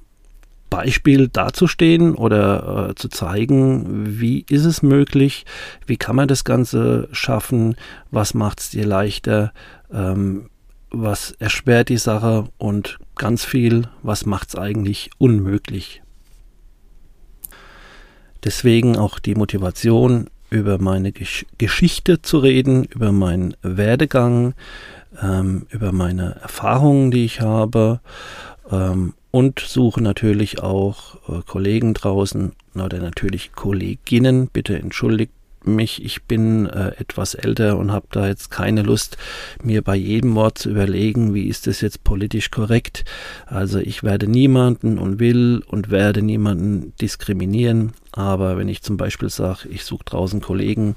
Beispiel 0.70 1.28
dazustehen 1.28 2.16
oder 2.16 2.90
äh, 2.90 2.96
zu 2.96 3.10
zeigen, 3.10 4.20
wie 4.20 4.46
ist 4.50 4.66
es 4.66 4.82
möglich, 4.82 5.46
wie 5.86 5.98
kann 5.98 6.16
man 6.16 6.28
das 6.28 6.44
Ganze 6.44 7.08
schaffen, 7.12 7.76
was 8.12 8.34
macht 8.34 8.60
es 8.60 8.70
dir 8.72 8.86
leichter, 8.86 9.54
ähm, 9.94 10.50
was 10.90 11.32
erschwert 11.32 11.90
die 11.90 11.98
Sache 11.98 12.46
und 12.58 13.00
ganz 13.16 13.46
viel, 13.46 13.88
was 14.02 14.26
macht 14.26 14.50
es 14.50 14.56
eigentlich 14.56 15.10
unmöglich. 15.18 16.02
Deswegen 18.44 18.98
auch 18.98 19.20
die 19.20 19.36
Motivation, 19.36 20.30
über 20.52 20.78
meine 20.78 21.12
Gesch 21.12 21.46
Geschichte 21.58 22.22
zu 22.22 22.38
reden, 22.38 22.86
über 22.86 23.12
meinen 23.12 23.56
Werdegang, 23.62 24.54
ähm, 25.22 25.66
über 25.70 25.92
meine 25.92 26.36
Erfahrungen, 26.42 27.12
die 27.12 27.26
ich 27.26 27.42
habe 27.42 28.00
ähm, 28.72 29.14
und 29.36 29.60
suche 29.60 30.02
natürlich 30.02 30.64
auch 30.64 31.16
äh, 31.28 31.42
Kollegen 31.46 31.94
draußen 31.94 32.54
oder 32.74 33.00
natürlich 33.00 33.52
Kolleginnen. 33.52 34.48
Bitte 34.48 34.80
entschuldigt 34.80 35.34
mich, 35.66 36.02
ich 36.06 36.24
bin 36.24 36.68
äh, 36.68 36.94
etwas 37.00 37.34
älter 37.34 37.78
und 37.78 37.92
habe 37.92 38.08
da 38.12 38.30
jetzt 38.30 38.50
keine 38.50 38.82
Lust, 38.82 39.18
mir 39.62 39.82
bei 39.82 39.98
jedem 39.98 40.36
Wort 40.36 40.58
zu 40.58 40.70
überlegen, 40.70 41.34
wie 41.34 41.50
ist 41.50 41.68
das 41.68 41.82
jetzt 41.82 42.06
politisch 42.06 42.50
korrekt. 42.50 43.04
Also 43.46 43.80
ich 43.80 44.04
werde 44.04 44.30
niemanden 44.30 44.98
und 44.98 45.20
will 45.20 45.62
und 45.68 45.92
werde 45.92 46.22
niemanden 46.22 46.94
diskriminieren. 47.02 47.92
Aber 48.14 48.56
wenn 48.56 48.70
ich 48.70 48.84
zum 48.84 48.96
Beispiel 48.96 49.28
sage, 49.28 49.68
ich 49.68 49.84
suche 49.84 50.06
draußen 50.06 50.40
Kollegen, 50.40 50.96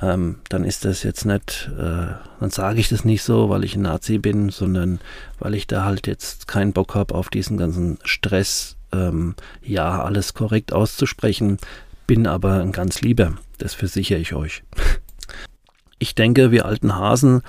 ähm, 0.00 0.36
dann 0.48 0.64
ist 0.64 0.84
das 0.84 1.02
jetzt 1.02 1.24
nicht, 1.24 1.70
äh, 1.76 2.14
dann 2.40 2.50
sage 2.50 2.80
ich 2.80 2.88
das 2.88 3.04
nicht 3.04 3.22
so, 3.22 3.48
weil 3.48 3.64
ich 3.64 3.76
ein 3.76 3.82
Nazi 3.82 4.18
bin, 4.18 4.50
sondern 4.50 5.00
weil 5.38 5.54
ich 5.54 5.66
da 5.66 5.84
halt 5.84 6.06
jetzt 6.06 6.46
keinen 6.46 6.72
Bock 6.72 6.94
habe 6.94 7.14
auf 7.14 7.28
diesen 7.30 7.56
ganzen 7.56 7.98
Stress, 8.04 8.76
ähm, 8.92 9.34
ja, 9.62 10.02
alles 10.02 10.34
korrekt 10.34 10.72
auszusprechen, 10.72 11.58
bin 12.06 12.26
aber 12.26 12.60
ein 12.60 12.72
ganz 12.72 13.00
lieber, 13.00 13.34
das 13.58 13.74
versichere 13.74 14.18
ich 14.18 14.34
euch. 14.34 14.62
Ich 15.98 16.14
denke, 16.14 16.50
wir 16.50 16.66
alten 16.66 16.94
Hasen 16.94 17.40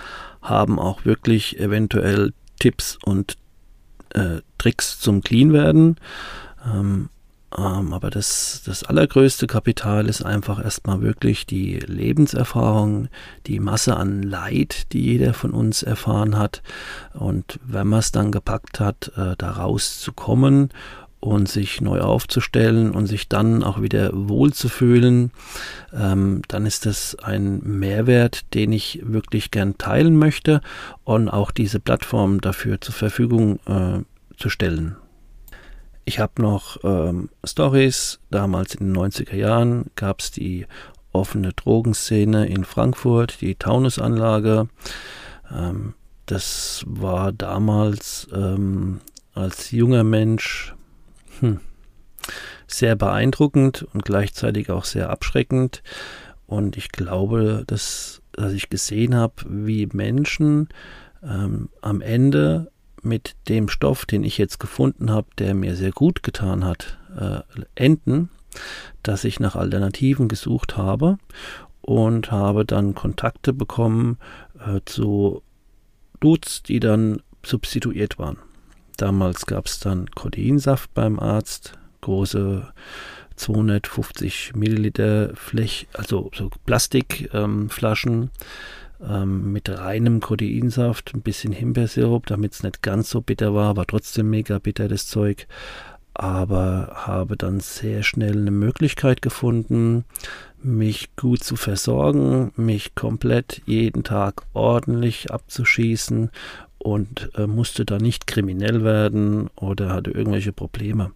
haben 0.42 0.80
auch 0.80 1.04
wirklich 1.04 1.60
eventuell 1.60 2.32
Tipps 2.60 2.98
und 3.04 3.36
äh, 4.13 4.39
Tricks 4.58 5.01
zum 5.01 5.22
Clean-Werden. 5.22 5.98
Ähm, 6.66 7.10
ähm, 7.56 7.94
aber 7.94 8.10
das, 8.10 8.62
das 8.66 8.84
allergrößte 8.84 9.48
Kapital 9.48 10.10
ist 10.10 10.22
einfach 10.22 10.63
erstmal 10.63 11.01
wirklich 11.01 11.46
die 11.46 11.80
Lebenserfahrung, 11.80 13.08
die 13.46 13.60
Masse 13.60 13.96
an 13.96 14.22
Leid, 14.22 14.92
die 14.92 15.01
jeder 15.01 15.34
von 15.34 15.51
uns 15.51 15.82
erfahren 15.82 16.38
hat. 16.38 16.62
Und 17.13 17.60
wenn 17.66 17.88
man 17.88 18.00
es 18.00 18.12
dann 18.12 18.34
gepackt 18.34 18.82
hat, 18.82 19.12
äh, 19.16 19.36
da 19.38 19.51
rauszukommen 19.51 20.70
und 21.22 21.48
sich 21.48 21.80
neu 21.80 22.01
aufzustellen 22.01 22.92
und 22.92 23.08
sich 23.08 23.30
dann 23.30 23.63
auch 23.63 23.82
wieder 23.82 24.12
wohlzufühlen, 24.13 25.32
ähm, 25.94 26.42
dann 26.50 26.66
ist 26.66 26.86
das 26.86 27.16
ein 27.16 27.62
Mehrwert, 27.63 28.54
den 28.54 28.74
ich 28.74 29.01
wirklich 29.04 29.51
gern 29.51 29.77
teilen 29.77 30.18
möchte 30.18 30.60
und 31.06 31.30
auch 31.30 31.51
diese 31.51 31.80
Plattform 31.80 32.42
dafür 32.42 32.82
zur 32.82 32.94
Verfügung 32.94 33.60
äh, 33.68 34.00
zu 34.36 34.50
stellen. 34.50 34.98
Ich 36.08 36.20
habe 36.20 36.42
noch 36.42 36.78
ähm, 36.86 37.30
Stories. 37.44 38.22
Damals 38.32 38.76
in 38.76 38.94
den 38.94 38.98
90er 38.98 39.36
Jahren 39.36 39.92
gab 39.96 40.22
es 40.22 40.32
die 40.32 40.65
offene 41.12 41.52
Drogenszene 41.52 42.48
in 42.48 42.63
Frankfurt, 42.63 43.41
die 43.41 43.56
Taunusanlage. 43.56 44.70
Ähm, 45.52 45.96
das 46.26 46.86
war 46.88 47.34
damals 47.34 48.30
ähm, 48.34 49.02
als 49.34 49.72
junger 49.72 50.06
Mensch 50.06 50.74
hm, 51.41 51.60
sehr 52.67 52.96
beeindruckend 52.96 53.86
und 53.93 54.06
gleichzeitig 54.06 54.72
auch 54.72 54.86
sehr 54.86 55.10
abschreckend. 55.10 55.84
Und 56.46 56.78
ich 56.78 56.93
glaube, 56.93 57.65
dass, 57.67 58.22
dass 58.32 58.54
ich 58.54 58.70
gesehen 58.70 59.13
habe, 59.13 59.34
wie 59.46 59.89
Menschen 59.91 60.70
ähm, 61.22 61.67
am 61.82 62.00
Ende 62.00 62.72
mit 63.04 63.36
dem 63.48 63.70
Stoff, 63.70 64.06
den 64.06 64.24
ich 64.24 64.38
jetzt 64.38 64.60
gefunden 64.60 65.12
habe, 65.12 65.28
der 65.38 65.54
mir 65.54 65.76
sehr 65.76 65.92
gut 65.92 66.24
getan 66.24 66.66
hat, 66.66 66.98
äh, 67.18 67.40
enden, 67.76 68.30
dass 69.04 69.24
ich 69.24 69.40
nach 69.40 69.56
Alternativen 69.56 70.28
gesucht 70.28 70.78
habe 70.78 71.18
und 71.82 72.32
habe 72.32 72.66
dann 72.66 72.96
Kontakte 72.96 73.54
bekommen 73.54 74.18
äh, 74.60 74.82
zu 74.86 75.42
Dudes, 76.20 76.64
die 76.64 76.80
dann 76.80 77.22
substituiert 77.46 78.20
waren. 78.20 78.38
Damals 78.98 79.46
gab 79.46 79.68
es 79.68 79.80
dann 79.80 80.10
Kodeinsaft 80.12 80.94
beim 80.94 81.20
Arzt, 81.20 81.74
große 82.02 82.68
250 83.36 84.56
Milliliter 84.56 85.36
Flech, 85.36 85.88
also 85.94 86.32
so 86.34 86.50
Plastikflaschen. 86.66 88.14
Ähm, 88.14 88.30
ähm, 89.06 89.52
mit 89.52 89.70
reinem 89.70 90.20
Kodeinsaft, 90.20 91.14
ein 91.14 91.22
bisschen 91.22 91.52
Himbeersirup, 91.52 92.26
damit 92.26 92.54
es 92.54 92.64
nicht 92.64 92.82
ganz 92.82 93.10
so 93.10 93.22
bitter 93.22 93.54
war, 93.54 93.76
war 93.76 93.86
trotzdem 93.86 94.30
mega 94.30 94.60
bitter 94.60 94.88
das 94.88 95.08
Zeug. 95.08 95.48
Aber 96.14 96.94
habe 96.96 97.38
dann 97.38 97.60
sehr 97.60 98.02
schnell 98.02 98.38
eine 98.38 98.50
Möglichkeit 98.50 99.22
gefunden, 99.22 100.04
mich 100.64 101.16
gut 101.16 101.44
zu 101.44 101.56
versorgen, 101.56 102.52
mich 102.56 102.96
komplett 102.96 103.62
jeden 103.68 104.04
Tag 104.04 104.42
ordentlich 104.54 105.32
abzuschießen 105.32 106.32
und 106.80 107.30
äh, 107.36 107.46
musste 107.46 107.86
da 107.86 108.00
nicht 108.00 108.26
kriminell 108.26 108.84
werden 108.84 109.50
oder 109.56 109.90
hatte 109.90 110.10
irgendwelche 110.12 110.54
Probleme. 110.54 111.12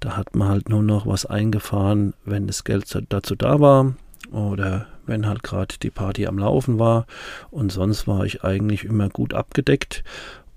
Da 0.00 0.16
hat 0.16 0.34
man 0.34 0.48
halt 0.48 0.68
nur 0.68 0.82
noch 0.82 1.06
was 1.06 1.26
eingefahren, 1.26 2.14
wenn 2.24 2.48
das 2.48 2.64
Geld 2.64 2.86
dazu 3.08 3.36
da 3.36 3.60
war 3.60 3.94
oder 4.32 4.86
wenn 5.06 5.26
halt 5.26 5.42
gerade 5.42 5.74
die 5.82 5.90
Party 5.90 6.26
am 6.26 6.38
Laufen 6.38 6.78
war. 6.78 7.06
Und 7.50 7.72
sonst 7.72 8.06
war 8.06 8.24
ich 8.24 8.44
eigentlich 8.44 8.84
immer 8.84 9.08
gut 9.08 9.34
abgedeckt. 9.34 10.04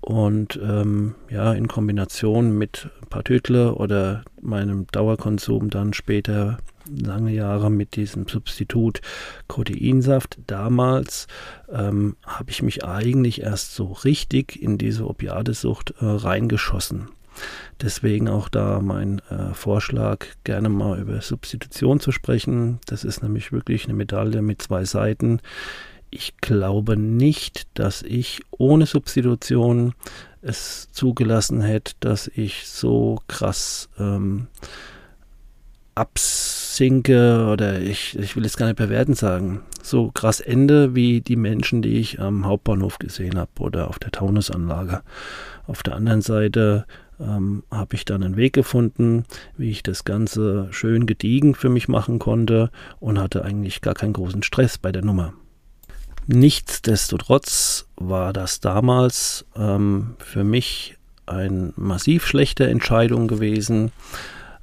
Und 0.00 0.60
ähm, 0.62 1.14
ja, 1.30 1.54
in 1.54 1.66
Kombination 1.66 2.56
mit 2.56 2.90
ein 3.00 3.08
paar 3.08 3.24
Tütle 3.24 3.74
oder 3.74 4.22
meinem 4.42 4.86
Dauerkonsum 4.88 5.70
dann 5.70 5.94
später 5.94 6.58
lange 6.90 7.32
Jahre 7.32 7.70
mit 7.70 7.96
diesem 7.96 8.28
Substitut 8.28 9.00
Codeinsaft. 9.48 10.38
Damals 10.46 11.26
ähm, 11.72 12.16
habe 12.26 12.50
ich 12.50 12.62
mich 12.62 12.84
eigentlich 12.84 13.40
erst 13.42 13.74
so 13.74 13.92
richtig 13.92 14.62
in 14.62 14.76
diese 14.76 15.08
Opiatesucht 15.08 15.94
äh, 16.00 16.04
reingeschossen. 16.04 17.08
Deswegen 17.80 18.28
auch 18.28 18.48
da 18.48 18.80
mein 18.80 19.20
äh, 19.30 19.54
Vorschlag, 19.54 20.26
gerne 20.44 20.68
mal 20.68 20.98
über 20.98 21.20
Substitution 21.20 22.00
zu 22.00 22.12
sprechen. 22.12 22.78
Das 22.86 23.04
ist 23.04 23.22
nämlich 23.22 23.52
wirklich 23.52 23.84
eine 23.84 23.94
Medaille 23.94 24.42
mit 24.42 24.62
zwei 24.62 24.84
Seiten. 24.84 25.40
Ich 26.10 26.36
glaube 26.40 26.96
nicht, 26.96 27.66
dass 27.74 28.02
ich 28.02 28.42
ohne 28.50 28.86
Substitution 28.86 29.94
es 30.42 30.88
zugelassen 30.92 31.62
hätte, 31.62 31.94
dass 32.00 32.28
ich 32.28 32.68
so 32.68 33.18
krass 33.26 33.88
ähm, 33.98 34.46
absinke 35.94 37.48
oder 37.52 37.80
ich, 37.80 38.18
ich 38.18 38.36
will 38.36 38.44
es 38.44 38.56
gar 38.56 38.66
nicht 38.66 38.76
bewerten 38.76 39.14
sagen, 39.14 39.62
so 39.82 40.10
krass 40.12 40.40
ende 40.40 40.94
wie 40.94 41.20
die 41.20 41.36
Menschen, 41.36 41.82
die 41.82 41.98
ich 41.98 42.20
am 42.20 42.46
Hauptbahnhof 42.46 42.98
gesehen 42.98 43.38
habe 43.38 43.50
oder 43.60 43.88
auf 43.88 43.98
der 43.98 44.10
Taunusanlage. 44.10 45.02
Auf 45.66 45.82
der 45.82 45.94
anderen 45.94 46.20
Seite 46.20 46.84
ähm, 47.20 47.62
habe 47.70 47.94
ich 47.94 48.04
dann 48.04 48.22
einen 48.22 48.36
Weg 48.36 48.52
gefunden, 48.52 49.24
wie 49.56 49.70
ich 49.70 49.82
das 49.82 50.04
Ganze 50.04 50.68
schön 50.70 51.06
gediegen 51.06 51.54
für 51.54 51.68
mich 51.68 51.88
machen 51.88 52.18
konnte 52.18 52.70
und 53.00 53.18
hatte 53.18 53.44
eigentlich 53.44 53.80
gar 53.80 53.94
keinen 53.94 54.12
großen 54.12 54.42
Stress 54.42 54.78
bei 54.78 54.92
der 54.92 55.04
Nummer. 55.04 55.34
Nichtsdestotrotz 56.26 57.86
war 57.96 58.32
das 58.32 58.60
damals 58.60 59.44
ähm, 59.56 60.16
für 60.18 60.44
mich 60.44 60.96
eine 61.26 61.72
massiv 61.76 62.26
schlechte 62.26 62.66
Entscheidung 62.66 63.28
gewesen. 63.28 63.92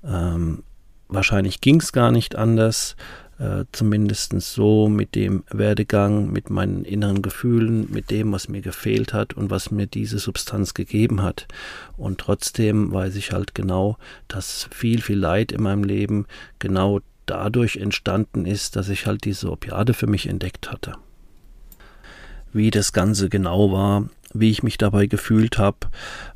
Ähm, 0.04 0.64
wahrscheinlich 1.08 1.62
ging 1.62 1.80
es 1.80 1.92
gar 1.92 2.12
nicht 2.12 2.36
anders 2.36 2.96
äh, 3.42 3.66
zumindest 3.72 4.40
so 4.40 4.88
mit 4.88 5.16
dem 5.16 5.44
Werdegang, 5.50 6.32
mit 6.32 6.52
meinen 6.52 6.86
inneren 6.86 7.24
Gefühlen, 7.24 7.92
mit 7.92 8.12
dem, 8.12 8.32
was 8.32 8.48
mir 8.48 8.62
gefehlt 8.62 9.14
hat 9.14 9.34
und 9.34 9.50
was 9.50 9.72
mir 9.72 9.88
diese 9.88 10.20
Substanz 10.20 10.76
gegeben 10.76 11.24
hat. 11.24 11.48
Und 11.98 12.20
trotzdem 12.20 12.94
weiß 12.94 13.16
ich 13.16 13.32
halt 13.32 13.56
genau, 13.56 13.98
dass 14.28 14.70
viel, 14.72 15.02
viel 15.02 15.18
Leid 15.18 15.52
in 15.52 15.64
meinem 15.64 15.84
Leben 15.84 16.28
genau 16.60 17.00
dadurch 17.26 17.78
entstanden 17.78 18.46
ist, 18.46 18.76
dass 18.76 18.90
ich 18.90 19.08
halt 19.08 19.26
diese 19.26 19.52
Opiade 19.52 19.96
für 19.96 20.08
mich 20.08 20.28
entdeckt 20.28 20.72
hatte. 20.72 20.94
Wie 22.54 22.70
das 22.70 22.94
Ganze 22.94 23.28
genau 23.30 23.72
war, 23.72 24.08
wie 24.34 24.50
ich 24.50 24.64
mich 24.64 24.78
dabei 24.78 25.06
gefühlt 25.08 25.58
habe, 25.58 25.78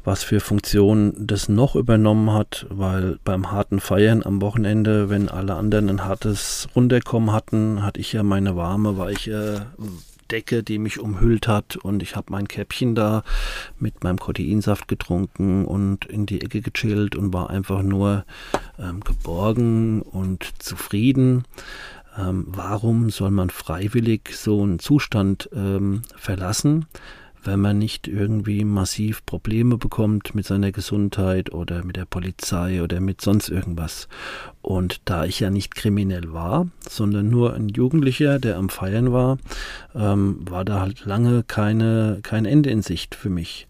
was 0.04 0.24
für 0.24 0.40
Funktionen 0.40 1.14
das 1.28 1.50
noch 1.50 1.76
übernommen 1.76 2.32
hat, 2.32 2.66
weil 2.70 3.20
beim 3.24 3.52
harten 3.52 3.80
Feiern 3.80 4.24
am 4.24 4.42
Wochenende, 4.42 5.10
wenn 5.10 5.30
alle 5.30 5.56
anderen 5.56 5.90
ein 5.90 6.06
hartes 6.06 6.68
Runterkommen 6.76 7.32
hatten, 7.32 7.84
hatte 7.84 8.00
ich 8.00 8.14
ja 8.14 8.24
meine 8.24 8.56
warme, 8.56 8.98
weiche 8.98 9.68
Decke, 10.32 10.64
die 10.64 10.80
mich 10.80 11.00
umhüllt 11.00 11.48
hat 11.48 11.76
und 11.76 12.02
ich 12.02 12.16
habe 12.16 12.32
mein 12.32 12.48
Käppchen 12.48 12.96
da 12.96 13.24
mit 13.80 14.04
meinem 14.04 14.16
Proteinsaft 14.16 14.88
getrunken 14.88 15.66
und 15.66 16.06
in 16.06 16.26
die 16.26 16.42
Ecke 16.42 16.62
gechillt 16.62 17.16
und 17.16 17.34
war 17.34 17.50
einfach 17.50 17.84
nur 17.84 18.26
ähm, 18.80 19.02
geborgen 19.02 20.02
und 20.02 20.62
zufrieden. 20.62 21.44
Ähm, 22.18 22.46
warum 22.48 23.10
soll 23.10 23.32
man 23.32 23.50
freiwillig 23.50 24.32
so 24.36 24.64
einen 24.64 24.80
Zustand 24.80 25.50
ähm, 25.54 26.02
verlassen? 26.16 26.86
Wenn 27.46 27.60
man 27.60 27.78
nicht 27.78 28.08
irgendwie 28.08 28.64
massiv 28.64 29.26
Probleme 29.26 29.78
bekommt 29.78 30.36
mit 30.36 30.46
seiner 30.46 30.72
Gesundheit 30.72 31.54
oder 31.54 31.84
mit 31.84 31.96
der 31.96 32.06
Polizei 32.06 32.82
oder 32.82 33.00
mit 33.00 33.22
sonst 33.22 33.50
irgendwas. 33.50 34.08
Und 34.62 35.02
da 35.06 35.26
ich 35.26 35.40
ja 35.40 35.50
nicht 35.50 35.76
kriminell 35.76 36.34
war, 36.34 36.68
sondern 36.90 37.30
nur 37.30 37.54
ein 37.54 37.70
Jugendlicher, 37.70 38.40
der 38.40 38.58
am 38.58 38.70
Feiern 38.70 39.12
war, 39.12 39.38
ähm, 39.94 40.40
war 40.50 40.66
da 40.66 40.82
halt 40.82 41.06
lange 41.06 41.44
keine, 41.44 42.20
kein 42.24 42.46
Ende 42.46 42.70
in 42.70 42.82
Sicht 42.82 43.16
für 43.16 43.30
mich 43.30 43.68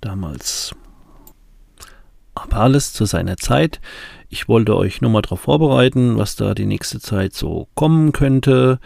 damals. 0.00 0.74
Alles 2.52 2.92
zu 2.92 3.04
seiner 3.06 3.36
Zeit. 3.36 3.80
Ich 4.28 4.48
wollte 4.48 4.76
euch 4.76 5.00
nur 5.00 5.10
mal 5.10 5.22
darauf 5.22 5.40
vorbereiten, 5.40 6.16
was 6.16 6.36
da 6.36 6.54
die 6.54 6.64
nächste 6.64 7.00
Zeit 7.00 7.34
so 7.34 7.68
kommen 7.74 8.12
könnte. 8.12 8.78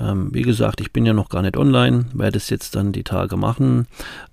Ähm, 0.00 0.34
wie 0.34 0.42
gesagt, 0.42 0.80
ich 0.80 0.92
bin 0.92 1.06
ja 1.06 1.12
noch 1.12 1.28
gar 1.28 1.42
nicht 1.42 1.56
online, 1.56 2.06
werde 2.14 2.36
es 2.36 2.50
jetzt 2.50 2.74
dann 2.74 2.92
die 2.92 3.04
Tage 3.04 3.36
machen. 3.36 3.86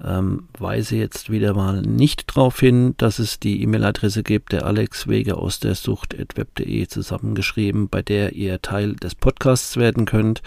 Ähm, 0.03 0.47
weise 0.57 0.95
jetzt 0.95 1.29
wieder 1.29 1.53
mal 1.53 1.81
nicht 1.81 2.29
darauf 2.35 2.59
hin, 2.59 2.95
dass 2.97 3.19
es 3.19 3.39
die 3.39 3.61
E-Mail-Adresse 3.61 4.23
gibt, 4.23 4.53
der 4.53 4.65
Alex 4.65 5.07
Wege 5.07 5.37
aus 5.37 5.59
der 5.59 5.75
Sucht.web.de 5.75 6.87
zusammengeschrieben, 6.87 7.89
bei 7.89 8.01
der 8.01 8.33
ihr 8.33 8.61
Teil 8.61 8.95
des 8.95 9.13
Podcasts 9.13 9.77
werden 9.77 10.05
könnt 10.05 10.41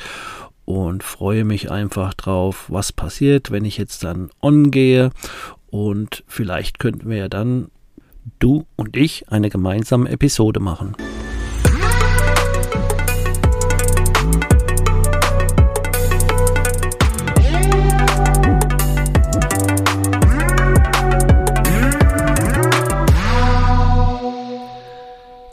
und 0.64 1.02
freue 1.02 1.44
mich 1.44 1.70
einfach 1.70 2.12
drauf, 2.14 2.66
was 2.68 2.92
passiert, 2.92 3.50
wenn 3.50 3.64
ich 3.64 3.78
jetzt 3.78 4.04
dann 4.04 4.30
on 4.42 4.70
gehe. 4.70 5.10
Und 5.70 6.24
vielleicht 6.26 6.78
könnten 6.78 7.08
wir 7.08 7.18
ja 7.18 7.28
dann 7.28 7.68
du 8.38 8.66
und 8.76 8.96
ich 8.96 9.30
eine 9.30 9.50
gemeinsame 9.50 10.10
Episode 10.10 10.60
machen. 10.60 10.96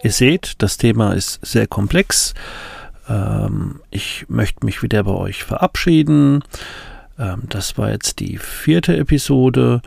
Ihr 0.06 0.12
seht, 0.12 0.62
das 0.62 0.78
Thema 0.78 1.14
ist 1.14 1.44
sehr 1.44 1.66
komplex. 1.66 2.36
Ähm, 3.10 3.82
ich 3.90 4.26
möchte 4.30 4.64
mich 4.64 4.84
wieder 4.84 5.04
bei 5.04 5.14
euch 5.14 5.44
verabschieden. 5.44 6.44
Ähm, 7.17 7.43
das 7.49 7.78
war 7.78 7.91
jetzt 7.91 8.19
die 8.19 8.38
vierte 8.38 8.95
Episode. 8.97 9.82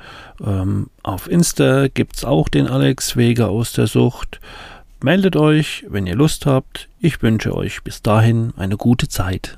Ähm, 0.44 0.88
auf 1.02 1.30
Insta 1.30 1.88
gibt 1.88 2.16
es 2.16 2.24
auch 2.24 2.48
den 2.48 2.66
Alex 2.66 3.16
Weger 3.16 3.48
aus 3.48 3.72
der 3.72 3.86
Sucht. 3.86 4.40
Meldet 5.00 5.36
euch, 5.36 5.84
wenn 5.88 6.06
ihr 6.06 6.16
Lust 6.16 6.46
habt. 6.46 6.88
Ich 7.00 7.22
wünsche 7.22 7.54
euch 7.54 7.82
bis 7.82 8.02
dahin 8.02 8.52
eine 8.56 8.76
gute 8.76 9.08
Zeit. 9.08 9.56